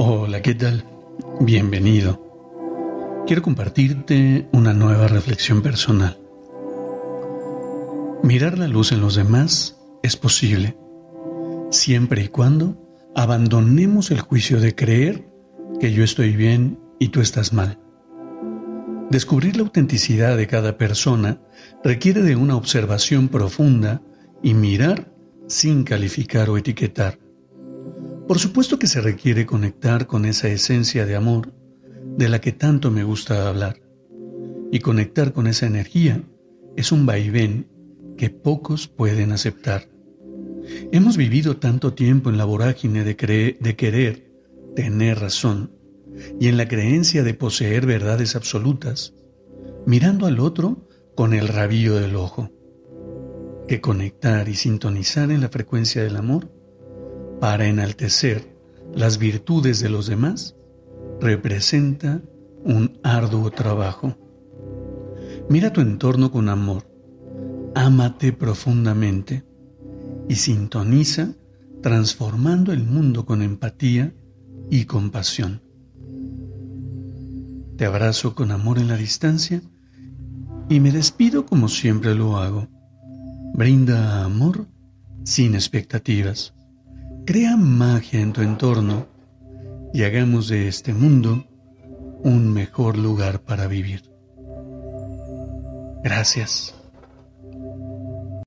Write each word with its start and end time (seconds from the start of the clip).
Hola, 0.00 0.42
¿qué 0.42 0.54
tal? 0.54 0.84
Bienvenido. 1.40 3.24
Quiero 3.26 3.42
compartirte 3.42 4.48
una 4.52 4.72
nueva 4.72 5.08
reflexión 5.08 5.60
personal. 5.60 6.16
Mirar 8.22 8.58
la 8.58 8.68
luz 8.68 8.92
en 8.92 9.00
los 9.00 9.16
demás 9.16 9.76
es 10.04 10.16
posible, 10.16 10.76
siempre 11.72 12.22
y 12.22 12.28
cuando 12.28 12.80
abandonemos 13.16 14.12
el 14.12 14.20
juicio 14.20 14.60
de 14.60 14.76
creer 14.76 15.28
que 15.80 15.92
yo 15.92 16.04
estoy 16.04 16.36
bien 16.36 16.78
y 17.00 17.08
tú 17.08 17.20
estás 17.20 17.52
mal. 17.52 17.80
Descubrir 19.10 19.56
la 19.56 19.64
autenticidad 19.64 20.36
de 20.36 20.46
cada 20.46 20.78
persona 20.78 21.40
requiere 21.82 22.22
de 22.22 22.36
una 22.36 22.54
observación 22.54 23.26
profunda 23.26 24.00
y 24.44 24.54
mirar 24.54 25.12
sin 25.48 25.82
calificar 25.82 26.50
o 26.50 26.56
etiquetar. 26.56 27.18
Por 28.28 28.38
supuesto 28.38 28.78
que 28.78 28.88
se 28.88 29.00
requiere 29.00 29.46
conectar 29.46 30.06
con 30.06 30.26
esa 30.26 30.48
esencia 30.48 31.06
de 31.06 31.16
amor 31.16 31.54
de 32.18 32.28
la 32.28 32.42
que 32.42 32.52
tanto 32.52 32.90
me 32.90 33.02
gusta 33.02 33.48
hablar. 33.48 33.80
Y 34.70 34.80
conectar 34.80 35.32
con 35.32 35.46
esa 35.46 35.66
energía 35.66 36.22
es 36.76 36.92
un 36.92 37.06
vaivén 37.06 37.68
que 38.18 38.28
pocos 38.28 38.86
pueden 38.86 39.32
aceptar. 39.32 39.88
Hemos 40.92 41.16
vivido 41.16 41.56
tanto 41.56 41.94
tiempo 41.94 42.28
en 42.28 42.36
la 42.36 42.44
vorágine 42.44 43.02
de, 43.02 43.56
de 43.58 43.76
querer 43.76 44.30
tener 44.76 45.20
razón 45.20 45.72
y 46.38 46.48
en 46.48 46.58
la 46.58 46.68
creencia 46.68 47.22
de 47.22 47.32
poseer 47.32 47.86
verdades 47.86 48.36
absolutas, 48.36 49.14
mirando 49.86 50.26
al 50.26 50.38
otro 50.38 50.86
con 51.14 51.32
el 51.32 51.48
rabillo 51.48 51.94
del 51.94 52.14
ojo, 52.14 52.50
que 53.66 53.80
conectar 53.80 54.50
y 54.50 54.54
sintonizar 54.54 55.30
en 55.30 55.40
la 55.40 55.48
frecuencia 55.48 56.02
del 56.02 56.16
amor 56.16 56.57
para 57.40 57.66
enaltecer 57.66 58.56
las 58.94 59.18
virtudes 59.18 59.80
de 59.80 59.88
los 59.88 60.06
demás 60.06 60.56
representa 61.20 62.22
un 62.64 62.98
arduo 63.02 63.50
trabajo. 63.50 64.16
Mira 65.48 65.72
tu 65.72 65.80
entorno 65.80 66.30
con 66.30 66.48
amor, 66.48 66.84
ámate 67.74 68.32
profundamente 68.32 69.44
y 70.28 70.36
sintoniza 70.36 71.34
transformando 71.82 72.72
el 72.72 72.84
mundo 72.84 73.24
con 73.24 73.42
empatía 73.42 74.12
y 74.70 74.84
compasión. 74.84 75.62
Te 77.76 77.86
abrazo 77.86 78.34
con 78.34 78.50
amor 78.50 78.78
en 78.78 78.88
la 78.88 78.96
distancia 78.96 79.62
y 80.68 80.80
me 80.80 80.90
despido 80.90 81.46
como 81.46 81.68
siempre 81.68 82.14
lo 82.14 82.36
hago. 82.36 82.66
Brinda 83.54 84.24
amor 84.24 84.66
sin 85.24 85.54
expectativas. 85.54 86.57
Crea 87.28 87.58
magia 87.58 88.22
en 88.22 88.32
tu 88.32 88.40
entorno 88.40 89.06
y 89.92 90.04
hagamos 90.04 90.48
de 90.48 90.66
este 90.66 90.94
mundo 90.94 91.44
un 92.24 92.50
mejor 92.54 92.96
lugar 92.96 93.42
para 93.42 93.66
vivir. 93.66 94.10
Gracias. 96.02 96.77